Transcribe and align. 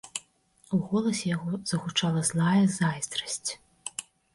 У 0.77 0.79
голасе 0.93 1.21
яго 1.35 1.61
загучала 1.75 2.27
злая 2.33 2.59
зайздрасць. 2.81 3.51